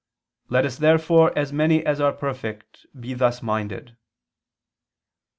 3:15): 0.47 0.51
"Let 0.53 0.65
us 0.65 0.77
therefore 0.79 1.37
as 1.37 1.53
many 1.53 1.85
as 1.85 2.01
are 2.01 2.11
perfect, 2.11 2.87
be 2.99 3.13
thus 3.13 3.43
minded." 3.43 3.95